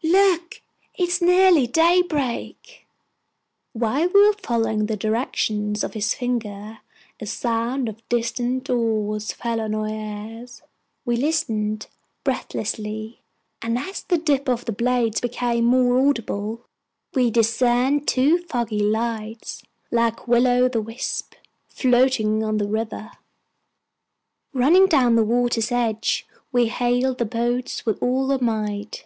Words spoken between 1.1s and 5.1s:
nearly daybreak!" While we were following the